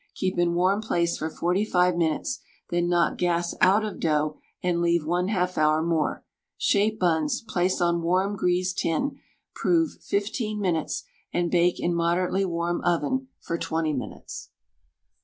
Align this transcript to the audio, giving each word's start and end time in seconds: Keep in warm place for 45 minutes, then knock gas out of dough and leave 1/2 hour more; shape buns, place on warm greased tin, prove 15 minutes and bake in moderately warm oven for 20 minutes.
Keep 0.15 0.39
in 0.39 0.55
warm 0.55 0.81
place 0.81 1.15
for 1.15 1.29
45 1.29 1.95
minutes, 1.95 2.39
then 2.71 2.89
knock 2.89 3.19
gas 3.19 3.53
out 3.61 3.85
of 3.85 3.99
dough 3.99 4.35
and 4.63 4.81
leave 4.81 5.03
1/2 5.05 5.59
hour 5.59 5.83
more; 5.83 6.23
shape 6.57 6.97
buns, 6.99 7.43
place 7.47 7.79
on 7.79 8.01
warm 8.01 8.35
greased 8.35 8.79
tin, 8.79 9.19
prove 9.53 10.01
15 10.01 10.59
minutes 10.59 11.03
and 11.31 11.51
bake 11.51 11.79
in 11.79 11.93
moderately 11.93 12.43
warm 12.45 12.81
oven 12.83 13.27
for 13.41 13.59
20 13.59 13.93
minutes. 13.93 14.49